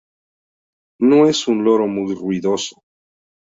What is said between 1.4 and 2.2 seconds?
un loro muy